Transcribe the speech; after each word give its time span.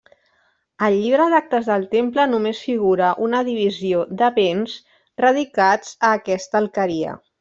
Al 0.85 0.95
Llibre 1.01 1.25
d'actes 1.33 1.67
del 1.71 1.85
Temple 1.91 2.25
només 2.31 2.63
figura 2.69 3.11
una 3.27 3.41
divisió 3.49 4.01
de 4.23 4.31
béns 4.39 4.75
radicats 5.27 5.93
a 6.11 6.15
aquesta 6.23 6.61
alqueria. 6.63 7.15